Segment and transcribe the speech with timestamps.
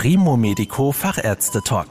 [0.00, 1.88] Primo Medico Fachärzte Talk.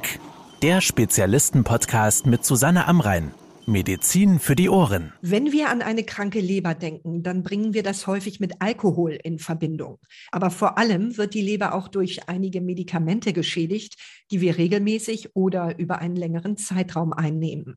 [0.62, 3.34] Der Spezialisten-Podcast mit Susanne Amrein.
[3.66, 5.12] Medizin für die Ohren.
[5.22, 9.40] Wenn wir an eine kranke Leber denken, dann bringen wir das häufig mit Alkohol in
[9.40, 10.00] Verbindung.
[10.32, 13.98] Aber vor allem wird die Leber auch durch einige Medikamente geschädigt,
[14.32, 17.76] die wir regelmäßig oder über einen längeren Zeitraum einnehmen.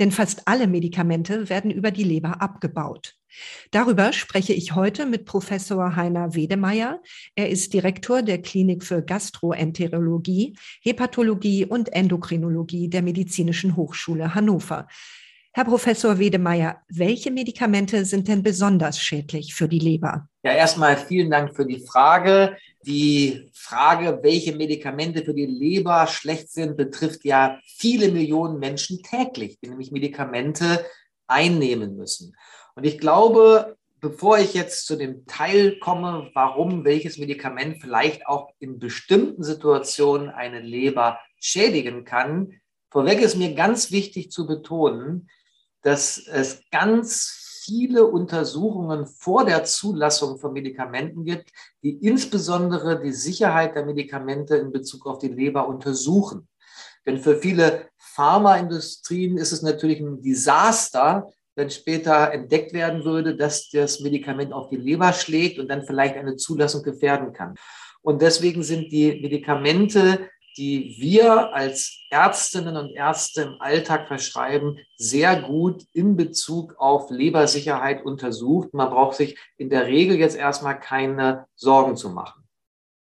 [0.00, 3.14] Denn fast alle Medikamente werden über die Leber abgebaut.
[3.70, 7.00] Darüber spreche ich heute mit Professor Heiner Wedemeyer.
[7.34, 14.86] Er ist Direktor der Klinik für Gastroenterologie, Hepatologie und Endokrinologie der Medizinischen Hochschule Hannover.
[15.52, 20.28] Herr Professor Wedemeyer, welche Medikamente sind denn besonders schädlich für die Leber?
[20.44, 22.56] Ja, erstmal vielen Dank für die Frage.
[22.86, 29.58] Die Frage, welche Medikamente für die Leber schlecht sind, betrifft ja viele Millionen Menschen täglich,
[29.58, 30.84] die nämlich Medikamente
[31.26, 32.36] einnehmen müssen.
[32.78, 38.50] Und ich glaube, bevor ich jetzt zu dem Teil komme, warum welches Medikament vielleicht auch
[38.60, 42.52] in bestimmten Situationen eine Leber schädigen kann,
[42.88, 45.28] vorweg ist mir ganz wichtig zu betonen,
[45.82, 51.50] dass es ganz viele Untersuchungen vor der Zulassung von Medikamenten gibt,
[51.82, 56.46] die insbesondere die Sicherheit der Medikamente in Bezug auf die Leber untersuchen.
[57.04, 61.28] Denn für viele Pharmaindustrien ist es natürlich ein Desaster,
[61.58, 66.16] wenn später entdeckt werden würde, dass das Medikament auf die Leber schlägt und dann vielleicht
[66.16, 67.56] eine Zulassung gefährden kann.
[68.00, 75.40] Und deswegen sind die Medikamente die wir als Ärztinnen und Ärzte im Alltag verschreiben, sehr
[75.40, 78.74] gut in Bezug auf Lebersicherheit untersucht.
[78.74, 82.42] Man braucht sich in der Regel jetzt erstmal keine Sorgen zu machen.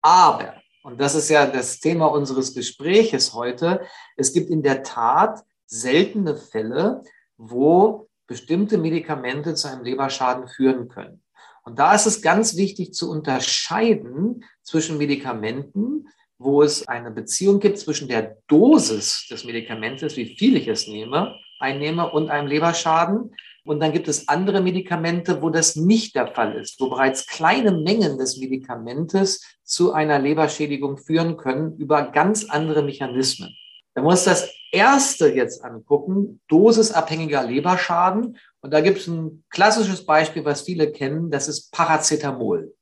[0.01, 3.81] Aber, und das ist ja das Thema unseres Gespräches heute,
[4.15, 7.01] es gibt in der Tat seltene Fälle,
[7.35, 11.23] wo bestimmte Medikamente zu einem Leberschaden führen können.
[11.63, 17.79] Und da ist es ganz wichtig zu unterscheiden zwischen Medikamenten, wo es eine Beziehung gibt
[17.79, 23.35] zwischen der Dosis des Medikamentes, wie viel ich es nehme, einnehme und einem Leberschaden.
[23.65, 27.71] Und dann gibt es andere Medikamente, wo das nicht der Fall ist, wo bereits kleine
[27.71, 33.55] Mengen des Medikamentes zu einer Leberschädigung führen können über ganz andere Mechanismen.
[33.95, 38.37] Wir uns das erste jetzt angucken, dosisabhängiger Leberschaden.
[38.61, 42.73] Und da gibt es ein klassisches Beispiel, was viele kennen, das ist Paracetamol.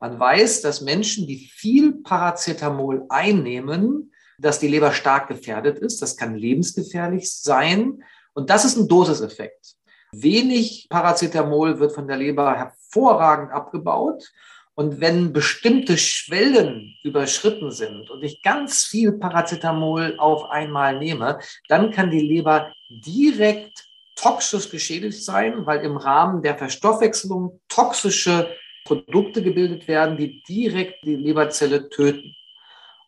[0.00, 6.00] Man weiß, dass Menschen, die viel Paracetamol einnehmen, dass die Leber stark gefährdet ist.
[6.00, 8.04] Das kann lebensgefährlich sein.
[8.34, 9.74] Und das ist ein Dosiseffekt.
[10.12, 14.30] Wenig Paracetamol wird von der Leber hervorragend abgebaut.
[14.78, 21.90] Und wenn bestimmte Schwellen überschritten sind und ich ganz viel Paracetamol auf einmal nehme, dann
[21.90, 29.88] kann die Leber direkt toxisch geschädigt sein, weil im Rahmen der Verstoffwechselung toxische Produkte gebildet
[29.88, 32.36] werden, die direkt die Leberzelle töten.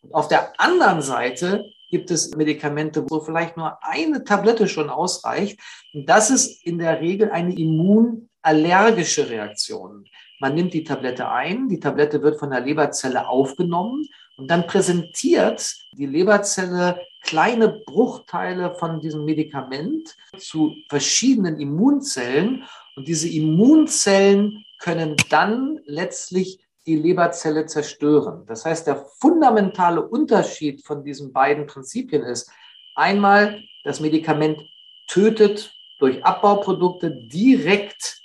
[0.01, 5.57] Und auf der anderen Seite gibt es Medikamente, wo vielleicht nur eine Tablette schon ausreicht.
[5.93, 7.53] Und das ist in der Regel eine
[8.43, 10.05] immunallergische Reaktion.
[10.39, 14.07] Man nimmt die Tablette ein, die Tablette wird von der Leberzelle aufgenommen
[14.37, 22.63] und dann präsentiert die Leberzelle kleine Bruchteile von diesem Medikament zu verschiedenen Immunzellen.
[22.95, 28.47] Und diese Immunzellen können dann letztlich die Leberzelle zerstören.
[28.47, 32.49] Das heißt, der fundamentale Unterschied von diesen beiden Prinzipien ist,
[32.95, 34.59] einmal das Medikament
[35.07, 38.20] tötet durch Abbauprodukte direkt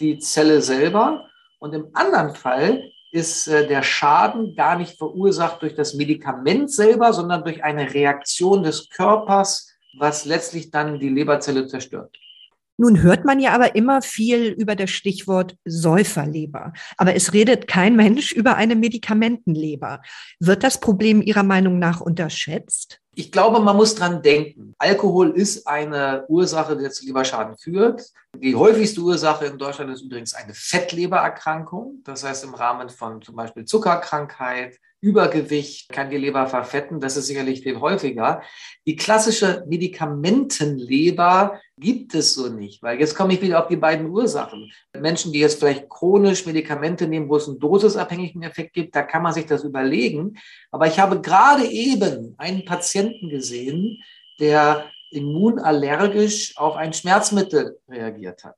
[0.00, 1.28] die Zelle selber
[1.58, 7.12] und im anderen Fall ist äh, der Schaden gar nicht verursacht durch das Medikament selber,
[7.12, 12.16] sondern durch eine Reaktion des Körpers, was letztlich dann die Leberzelle zerstört.
[12.80, 16.72] Nun hört man ja aber immer viel über das Stichwort Säuferleber.
[16.96, 20.00] Aber es redet kein Mensch über eine Medikamentenleber.
[20.38, 23.00] Wird das Problem Ihrer Meinung nach unterschätzt?
[23.20, 24.74] Ich glaube, man muss dran denken.
[24.78, 28.02] Alkohol ist eine Ursache, die zu Leberschaden führt.
[28.34, 32.00] Die häufigste Ursache in Deutschland ist übrigens eine Fettlebererkrankung.
[32.02, 37.00] Das heißt, im Rahmen von zum Beispiel Zuckerkrankheit, Übergewicht kann die Leber verfetten.
[37.00, 38.42] Das ist sicherlich viel häufiger.
[38.86, 44.10] Die klassische Medikamentenleber gibt es so nicht, weil jetzt komme ich wieder auf die beiden
[44.10, 44.70] Ursachen.
[44.92, 49.22] Menschen, die jetzt vielleicht chronisch Medikamente nehmen, wo es einen dosisabhängigen Effekt gibt, da kann
[49.22, 50.38] man sich das überlegen.
[50.70, 54.02] Aber ich habe gerade eben einen Patienten gesehen,
[54.38, 58.56] der immunallergisch auf ein Schmerzmittel reagiert hat.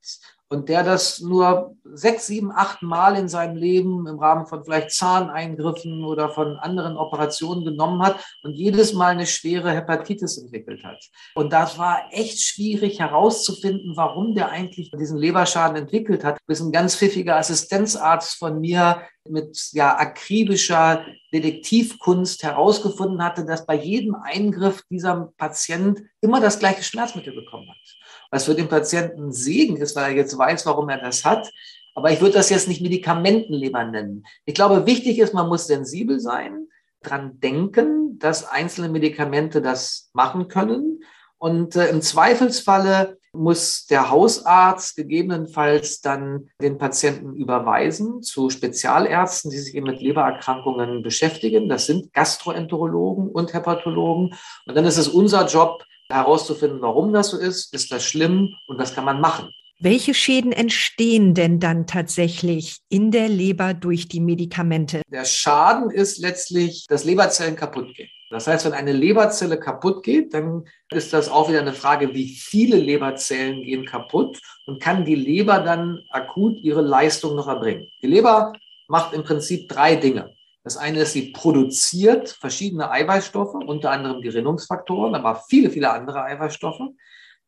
[0.52, 4.90] Und der das nur sechs, sieben, acht Mal in seinem Leben im Rahmen von vielleicht
[4.90, 11.02] Zahneingriffen oder von anderen Operationen genommen hat und jedes Mal eine schwere Hepatitis entwickelt hat.
[11.34, 16.70] Und das war echt schwierig herauszufinden, warum der eigentlich diesen Leberschaden entwickelt hat, bis ein
[16.70, 24.82] ganz pfiffiger Assistenzarzt von mir mit ja, akribischer Detektivkunst herausgefunden hatte, dass bei jedem Eingriff
[24.90, 28.01] dieser Patient immer das gleiche Schmerzmittel bekommen hat
[28.32, 31.52] was für den Patienten ein Segen ist, weil er jetzt weiß, warum er das hat.
[31.94, 34.24] Aber ich würde das jetzt nicht Medikamentenleber nennen.
[34.46, 36.66] Ich glaube, wichtig ist, man muss sensibel sein,
[37.02, 41.04] dran denken, dass einzelne Medikamente das machen können.
[41.36, 49.58] Und äh, im Zweifelsfalle muss der Hausarzt gegebenenfalls dann den Patienten überweisen zu Spezialärzten, die
[49.58, 51.68] sich eben mit Lebererkrankungen beschäftigen.
[51.68, 54.34] Das sind Gastroenterologen und Hepatologen.
[54.66, 58.78] Und dann ist es unser Job, herauszufinden, warum das so ist, ist das schlimm und
[58.78, 59.50] was kann man machen.
[59.80, 65.02] Welche Schäden entstehen denn dann tatsächlich in der Leber durch die Medikamente?
[65.08, 68.08] Der Schaden ist letztlich, dass Leberzellen kaputt gehen.
[68.30, 72.28] Das heißt, wenn eine Leberzelle kaputt geht, dann ist das auch wieder eine Frage, wie
[72.28, 77.88] viele Leberzellen gehen kaputt und kann die Leber dann akut ihre Leistung noch erbringen.
[78.02, 78.52] Die Leber
[78.86, 80.32] macht im Prinzip drei Dinge.
[80.64, 86.90] Das eine ist, sie produziert verschiedene Eiweißstoffe, unter anderem Gerinnungsfaktoren, aber viele, viele andere Eiweißstoffe.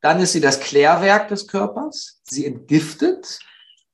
[0.01, 2.21] Dann ist sie das Klärwerk des Körpers.
[2.23, 3.39] Sie entgiftet.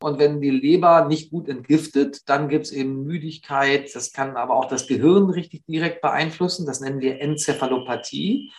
[0.01, 3.93] Und wenn die Leber nicht gut entgiftet, dann gibt es eben Müdigkeit.
[3.93, 6.65] Das kann aber auch das Gehirn richtig direkt beeinflussen.
[6.65, 8.51] Das nennen wir Enzephalopathie.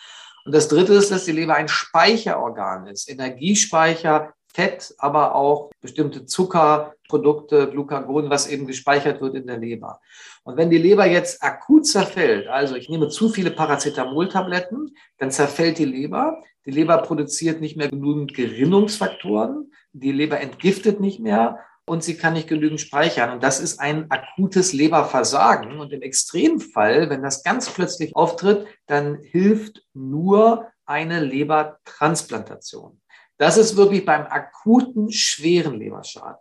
[0.45, 6.25] Und das Dritte ist, dass die Leber ein Speicherorgan ist, Energiespeicher Fett, aber auch bestimmte
[6.25, 9.99] Zuckerprodukte, Glucagon, was eben gespeichert wird in der Leber.
[10.43, 15.79] Und wenn die Leber jetzt akut zerfällt, also ich nehme zu viele Paracetamoltabletten, dann zerfällt
[15.79, 16.43] die Leber.
[16.65, 19.71] Die Leber produziert nicht mehr genügend Gerinnungsfaktoren.
[19.91, 23.31] Die Leber entgiftet nicht mehr und sie kann nicht genügend speichern.
[23.31, 25.79] Und das ist ein akutes Leberversagen.
[25.79, 32.99] Und im Extremfall, wenn das ganz plötzlich auftritt, dann hilft nur eine Lebertransplantation.
[33.37, 36.39] Das ist wirklich beim akuten, schweren Leberschaden.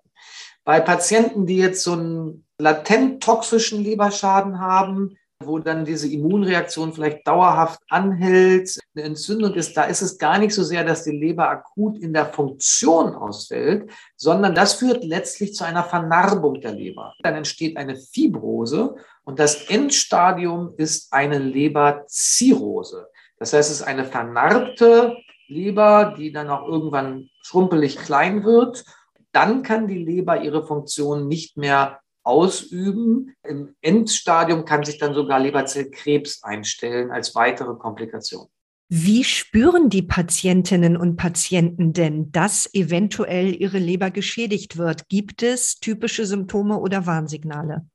[0.65, 5.17] Bei Patienten, die jetzt so einen latent toxischen Leberschaden haben,
[5.47, 10.55] wo dann diese Immunreaktion vielleicht dauerhaft anhält, eine Entzündung ist, da ist es gar nicht
[10.55, 15.65] so sehr, dass die Leber akut in der Funktion ausfällt, sondern das führt letztlich zu
[15.65, 17.15] einer Vernarbung der Leber.
[17.23, 23.09] Dann entsteht eine Fibrose und das Endstadium ist eine Leberzirrhose.
[23.39, 25.17] Das heißt, es ist eine vernarbte
[25.53, 28.85] Leber, die dann auch irgendwann schrumpelig klein wird.
[29.33, 33.35] Dann kann die Leber ihre Funktion nicht mehr ausüben.
[33.43, 38.47] Im Endstadium kann sich dann sogar Leberzellkrebs einstellen als weitere Komplikation.
[38.95, 45.09] Wie spüren die Patientinnen und Patienten denn, dass eventuell ihre Leber geschädigt wird?
[45.09, 47.87] Gibt es typische Symptome oder Warnsignale?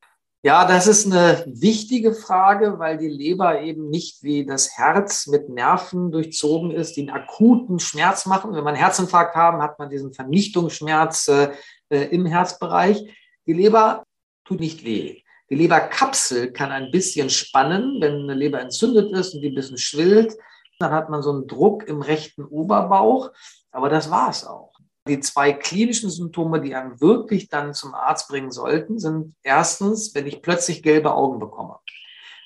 [0.44, 5.48] Ja, das ist eine wichtige Frage, weil die Leber eben nicht wie das Herz mit
[5.48, 8.52] Nerven durchzogen ist, die einen akuten Schmerz machen.
[8.52, 11.50] Wenn man einen Herzinfarkt haben, hat man diesen Vernichtungsschmerz äh,
[11.88, 13.12] äh, im Herzbereich.
[13.46, 14.04] Die Leber
[14.44, 15.22] tut nicht weh.
[15.50, 19.78] Die Leberkapsel kann ein bisschen spannen, wenn eine Leber entzündet ist und die ein bisschen
[19.78, 20.36] schwillt.
[20.78, 23.32] Dann hat man so einen Druck im rechten Oberbauch.
[23.72, 24.77] Aber das war es auch.
[25.08, 30.26] Die zwei klinischen Symptome, die einen wirklich dann zum Arzt bringen sollten, sind erstens, wenn
[30.26, 31.78] ich plötzlich gelbe Augen bekomme.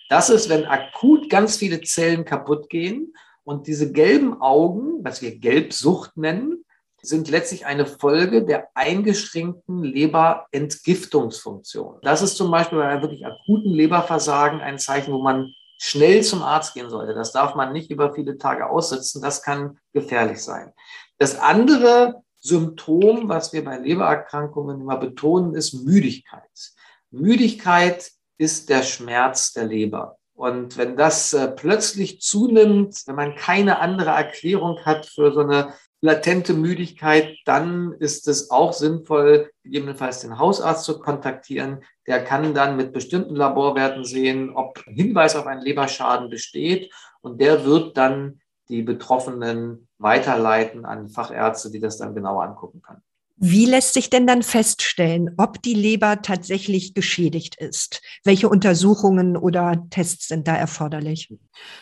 [0.09, 3.15] Das ist, wenn akut ganz viele Zellen kaputt gehen
[3.45, 6.65] und diese gelben Augen, was wir Gelbsucht nennen,
[7.03, 11.99] sind letztlich eine Folge der eingeschränkten Leberentgiftungsfunktion.
[12.03, 16.43] Das ist zum Beispiel bei einem wirklich akuten Leberversagen ein Zeichen, wo man schnell zum
[16.43, 17.13] Arzt gehen sollte.
[17.13, 19.21] Das darf man nicht über viele Tage aussitzen.
[19.21, 20.73] Das kann gefährlich sein.
[21.19, 26.43] Das andere Symptom, was wir bei Lebererkrankungen immer betonen, ist Müdigkeit.
[27.11, 30.19] Müdigkeit ist der Schmerz der Leber.
[30.35, 35.75] Und wenn das äh, plötzlich zunimmt, wenn man keine andere Erklärung hat für so eine
[36.01, 41.85] latente Müdigkeit, dann ist es auch sinnvoll, gegebenenfalls den Hausarzt zu kontaktieren.
[42.09, 46.93] Der kann dann mit bestimmten Laborwerten sehen, ob Hinweis auf einen Leberschaden besteht.
[47.21, 53.03] Und der wird dann die Betroffenen weiterleiten an Fachärzte, die das dann genauer angucken können.
[53.45, 58.01] Wie lässt sich denn dann feststellen, ob die Leber tatsächlich geschädigt ist?
[58.23, 61.29] Welche Untersuchungen oder Tests sind da erforderlich?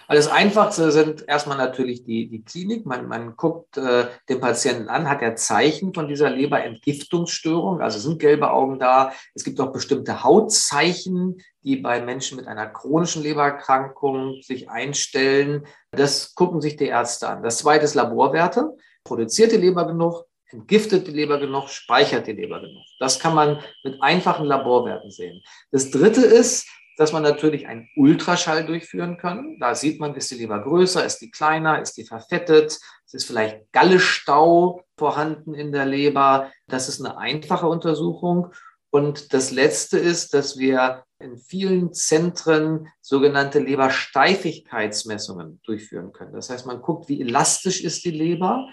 [0.09, 2.87] Also das Einfachste sind erstmal natürlich die, die Klinik.
[2.87, 8.21] Man, man guckt äh, den Patienten an, hat er Zeichen von dieser Leberentgiftungsstörung, also sind
[8.21, 9.13] gelbe Augen da.
[9.35, 15.67] Es gibt auch bestimmte Hautzeichen, die bei Menschen mit einer chronischen Lebererkrankung sich einstellen.
[15.91, 17.43] Das gucken sich die Ärzte an.
[17.43, 18.79] Das zweite ist Laborwerte.
[19.05, 20.25] Produziert die Leber genug?
[20.53, 22.85] Entgiftet die Leber genug, speichert die Leber genug.
[22.99, 25.43] Das kann man mit einfachen Laborwerten sehen.
[25.71, 29.57] Das dritte ist, dass man natürlich einen Ultraschall durchführen kann.
[29.59, 33.25] Da sieht man, ist die Leber größer, ist die kleiner, ist die verfettet, es ist
[33.25, 36.53] vielleicht Gallestau vorhanden in der Leber.
[36.69, 38.53] Das ist eine einfache Untersuchung.
[38.91, 46.33] Und das Letzte ist, dass wir in vielen Zentren sogenannte Lebersteifigkeitsmessungen durchführen können.
[46.33, 48.69] Das heißt, man guckt, wie elastisch ist die Leber.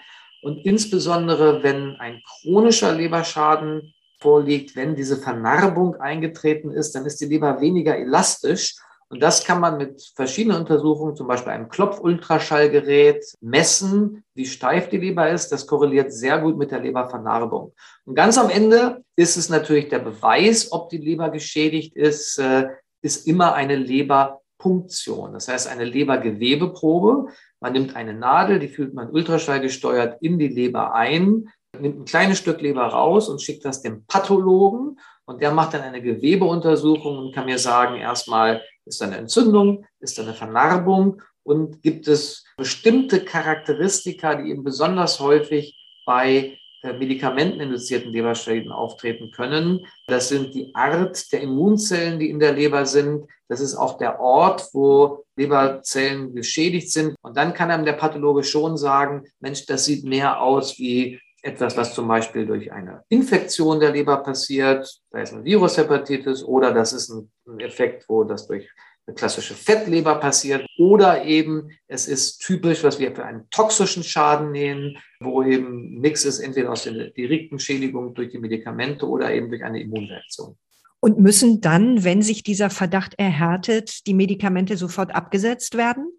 [0.48, 7.26] Und insbesondere, wenn ein chronischer Leberschaden vorliegt, wenn diese Vernarbung eingetreten ist, dann ist die
[7.26, 8.76] Leber weniger elastisch.
[9.10, 14.96] Und das kann man mit verschiedenen Untersuchungen, zum Beispiel einem Klopfultraschallgerät, messen, wie steif die
[14.96, 15.50] Leber ist.
[15.50, 17.74] Das korreliert sehr gut mit der Lebervernarbung.
[18.06, 22.68] Und ganz am Ende ist es natürlich der Beweis, ob die Leber geschädigt ist, äh,
[23.02, 25.34] ist immer eine Leberpunktion.
[25.34, 27.26] Das heißt, eine Lebergewebeprobe.
[27.60, 31.48] Man nimmt eine Nadel, die fühlt man ultraschallgesteuert in die Leber ein
[31.80, 34.98] nimmt ein kleines Stück Leber raus und schickt das dem Pathologen.
[35.24, 39.84] Und der macht dann eine Gewebeuntersuchung und kann mir sagen, erstmal ist da eine Entzündung,
[40.00, 48.12] ist da eine Vernarbung und gibt es bestimmte Charakteristika, die eben besonders häufig bei medikamenteninduzierten
[48.12, 49.86] Leberschäden auftreten können.
[50.06, 53.26] Das sind die Art der Immunzellen, die in der Leber sind.
[53.48, 57.16] Das ist auch der Ort, wo Leberzellen geschädigt sind.
[57.22, 61.76] Und dann kann einem der Pathologe schon sagen, Mensch, das sieht mehr aus wie etwas,
[61.76, 66.92] was zum Beispiel durch eine Infektion der Leber passiert, da ist eine Virushepatitis oder das
[66.92, 67.30] ist ein,
[67.60, 68.68] Effekt, wo das durch
[69.08, 74.52] eine klassische Fettleber passiert oder eben es ist typisch, was wir für einen toxischen Schaden
[74.52, 79.48] nehmen, wo eben nichts ist, entweder aus der direkten Schädigung durch die Medikamente oder eben
[79.48, 80.56] durch eine Immunreaktion.
[81.00, 86.12] Und müssen dann, wenn sich dieser Verdacht erhärtet, die Medikamente sofort abgesetzt werden?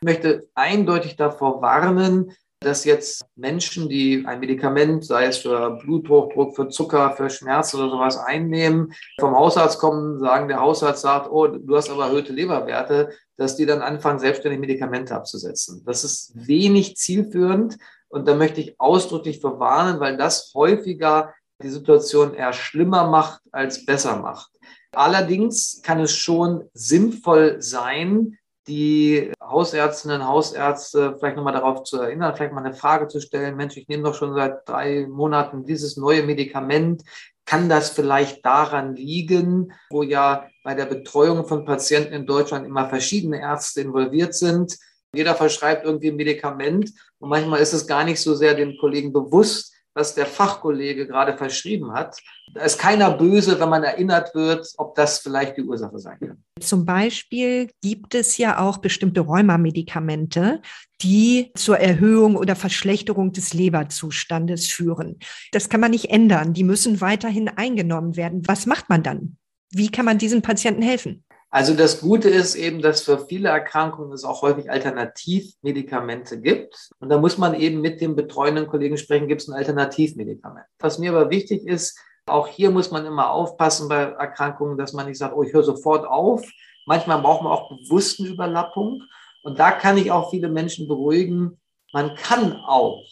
[0.00, 6.56] Ich möchte eindeutig davor warnen, dass jetzt Menschen, die ein Medikament, sei es für Bluthochdruck,
[6.56, 11.46] für Zucker, für Schmerz oder sowas einnehmen, vom Hausarzt kommen, sagen, der Hausarzt sagt, oh,
[11.46, 15.82] du hast aber erhöhte Leberwerte, dass die dann anfangen, selbstständig Medikamente abzusetzen.
[15.84, 17.76] Das ist wenig zielführend
[18.08, 23.84] und da möchte ich ausdrücklich verwarnen, weil das häufiger die Situation eher schlimmer macht als
[23.84, 24.50] besser macht.
[24.92, 32.52] Allerdings kann es schon sinnvoll sein, die Hausärztinnen, Hausärzte vielleicht nochmal darauf zu erinnern, vielleicht
[32.52, 36.22] mal eine Frage zu stellen, Mensch, ich nehme doch schon seit drei Monaten dieses neue
[36.22, 37.02] Medikament.
[37.44, 42.88] Kann das vielleicht daran liegen, wo ja bei der Betreuung von Patienten in Deutschland immer
[42.88, 44.76] verschiedene Ärzte involviert sind?
[45.14, 49.12] Jeder verschreibt irgendwie ein Medikament und manchmal ist es gar nicht so sehr den Kollegen
[49.12, 52.18] bewusst, was der Fachkollege gerade verschrieben hat.
[52.52, 56.44] Da ist keiner böse, wenn man erinnert wird, ob das vielleicht die Ursache sein kann.
[56.60, 60.60] Zum Beispiel gibt es ja auch bestimmte Rheumamedikamente,
[61.02, 65.18] die zur Erhöhung oder Verschlechterung des Leberzustandes führen.
[65.52, 66.52] Das kann man nicht ändern.
[66.52, 68.46] Die müssen weiterhin eingenommen werden.
[68.46, 69.38] Was macht man dann?
[69.70, 71.24] Wie kann man diesen Patienten helfen?
[71.50, 76.90] Also das Gute ist eben, dass für viele Erkrankungen es auch häufig Alternativmedikamente gibt.
[76.98, 80.66] Und da muss man eben mit dem betreuenden Kollegen sprechen, gibt es ein Alternativmedikament.
[80.78, 85.06] Was mir aber wichtig ist, auch hier muss man immer aufpassen bei Erkrankungen, dass man
[85.06, 86.44] nicht sagt, oh, ich höre sofort auf.
[86.84, 89.02] Manchmal braucht man auch bewussten Überlappung.
[89.42, 91.60] Und da kann ich auch viele Menschen beruhigen.
[91.92, 93.04] Man kann auch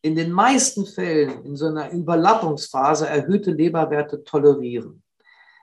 [0.00, 5.02] in den meisten Fällen in so einer Überlappungsphase erhöhte Leberwerte tolerieren.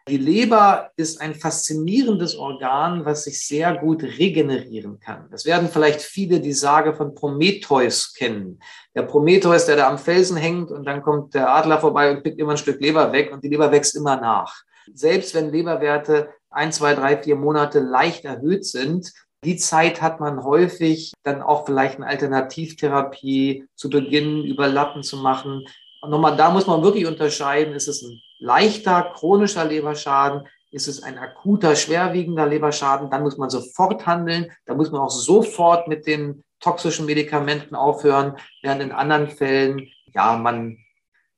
[0.07, 5.27] Die Leber ist ein faszinierendes Organ, was sich sehr gut regenerieren kann.
[5.31, 8.59] Das werden vielleicht viele die Sage von Prometheus kennen.
[8.93, 12.39] Der Prometheus, der da am Felsen hängt und dann kommt der Adler vorbei und pickt
[12.39, 14.53] immer ein Stück Leber weg und die Leber wächst immer nach.
[14.93, 19.11] Selbst wenn Leberwerte ein, zwei, drei, vier Monate leicht erhöht sind,
[19.43, 25.65] die Zeit hat man häufig, dann auch vielleicht eine Alternativtherapie zu beginnen, überlappen zu machen.
[26.05, 31.01] Und nochmal, da muss man wirklich unterscheiden, ist es ein leichter chronischer Leberschaden, ist es
[31.01, 36.05] ein akuter, schwerwiegender Leberschaden, dann muss man sofort handeln, da muss man auch sofort mit
[36.05, 40.77] den toxischen Medikamenten aufhören, während in anderen Fällen, ja, man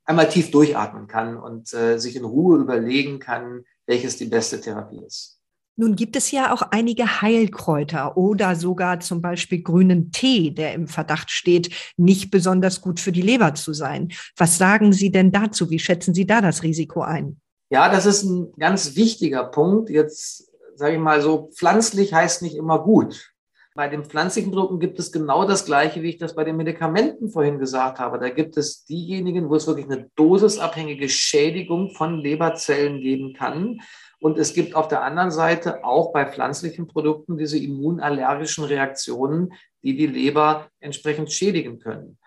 [0.03, 5.03] einmal tief durchatmen kann und äh, sich in Ruhe überlegen kann, welches die beste Therapie
[5.05, 5.36] ist.
[5.79, 10.87] Nun gibt es ja auch einige Heilkräuter oder sogar zum Beispiel grünen Tee, der im
[10.87, 14.11] Verdacht steht, nicht besonders gut für die Leber zu sein.
[14.35, 15.69] Was sagen Sie denn dazu?
[15.69, 17.39] Wie schätzen Sie da das Risiko ein?
[17.69, 19.91] Ja, das ist ein ganz wichtiger Punkt.
[19.91, 23.33] Jetzt sage ich mal so, pflanzlich heißt nicht immer gut.
[23.75, 27.29] Bei den pflanzlichen Produkten gibt es genau das Gleiche, wie ich das bei den Medikamenten
[27.29, 28.17] vorhin gesagt habe.
[28.17, 33.79] Da gibt es diejenigen, wo es wirklich eine dosisabhängige Schädigung von Leberzellen geben kann.
[34.19, 39.95] Und es gibt auf der anderen Seite auch bei pflanzlichen Produkten diese immunallergischen Reaktionen, die
[39.95, 42.17] die Leber entsprechend schädigen können.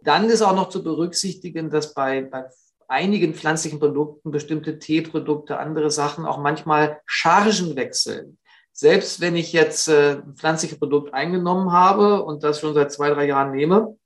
[0.00, 2.46] Dann ist auch noch zu berücksichtigen, dass bei, bei
[2.88, 8.38] einigen pflanzlichen Produkten, bestimmte Teeprodukte, andere Sachen auch manchmal Chargen wechseln.
[8.72, 13.10] Selbst wenn ich jetzt äh, ein pflanzliches Produkt eingenommen habe und das schon seit zwei,
[13.10, 13.96] drei Jahren nehme,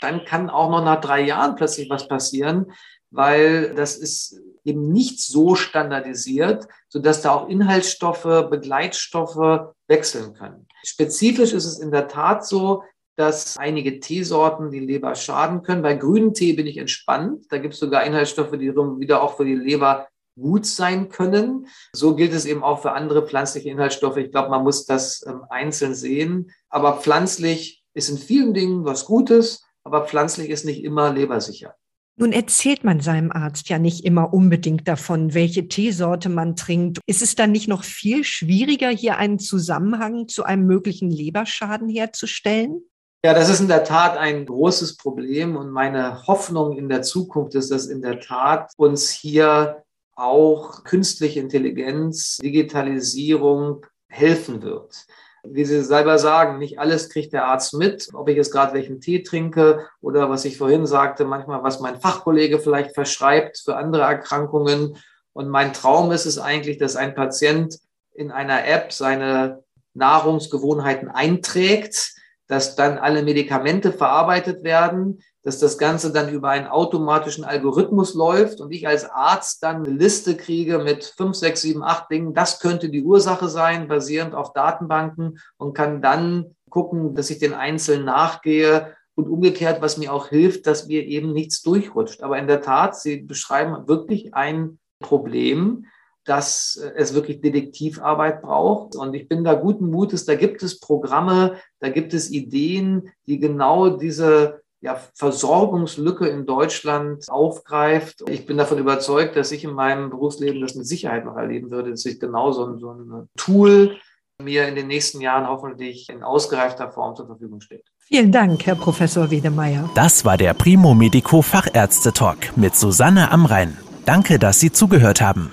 [0.00, 2.72] dann kann auch noch nach drei Jahren plötzlich was passieren,
[3.10, 10.66] weil das ist eben nicht so standardisiert, sodass da auch Inhaltsstoffe, Begleitstoffe wechseln können.
[10.84, 12.82] Spezifisch ist es in der Tat so,
[13.16, 15.82] dass einige Teesorten die Leber schaden können.
[15.82, 17.44] Bei grünen Tee bin ich entspannt.
[17.50, 21.68] Da gibt es sogar Inhaltsstoffe, die wieder auch für die Leber gut sein können.
[21.92, 24.16] So gilt es eben auch für andere pflanzliche Inhaltsstoffe.
[24.16, 26.50] Ich glaube, man muss das ähm, einzeln sehen.
[26.68, 31.76] Aber pflanzlich ist in vielen Dingen was Gutes, aber pflanzlich ist nicht immer lebersicher.
[32.16, 37.00] Nun erzählt man seinem Arzt ja nicht immer unbedingt davon, welche Teesorte man trinkt.
[37.06, 42.82] Ist es dann nicht noch viel schwieriger, hier einen Zusammenhang zu einem möglichen Leberschaden herzustellen?
[43.24, 47.54] Ja, das ist in der Tat ein großes Problem und meine Hoffnung in der Zukunft
[47.56, 49.82] ist, dass in der Tat uns hier
[50.14, 55.06] auch künstliche Intelligenz, Digitalisierung helfen wird
[55.46, 59.00] wie Sie selber sagen, nicht alles kriegt der Arzt mit, ob ich jetzt gerade welchen
[59.00, 64.02] Tee trinke oder was ich vorhin sagte, manchmal was mein Fachkollege vielleicht verschreibt für andere
[64.02, 64.96] Erkrankungen.
[65.32, 67.78] Und mein Traum ist es eigentlich, dass ein Patient
[68.14, 72.14] in einer App seine Nahrungsgewohnheiten einträgt,
[72.46, 78.60] dass dann alle Medikamente verarbeitet werden, dass das Ganze dann über einen automatischen Algorithmus läuft
[78.60, 82.34] und ich als Arzt dann eine Liste kriege mit fünf, sechs, sieben, acht Dingen.
[82.34, 87.54] Das könnte die Ursache sein, basierend auf Datenbanken und kann dann gucken, dass ich den
[87.54, 92.22] Einzelnen nachgehe und umgekehrt, was mir auch hilft, dass mir eben nichts durchrutscht.
[92.22, 95.86] Aber in der Tat, Sie beschreiben wirklich ein Problem,
[96.24, 98.96] dass es wirklich Detektivarbeit braucht.
[98.96, 103.38] Und ich bin da guten Mutes, da gibt es Programme, da gibt es Ideen, die
[103.38, 108.22] genau diese ja, Versorgungslücke in Deutschland aufgreift.
[108.28, 111.90] Ich bin davon überzeugt, dass ich in meinem Berufsleben das mit Sicherheit noch erleben würde,
[111.90, 113.96] dass ich genau so ein, so ein Tool
[114.42, 117.84] mir in den nächsten Jahren hoffentlich in ausgereifter Form zur Verfügung steht.
[117.98, 119.88] Vielen Dank, Herr Professor Wedemeyer.
[119.94, 123.78] Das war der Primo Medico Fachärzte Talk mit Susanne Amrein.
[124.04, 125.52] Danke, dass Sie zugehört haben.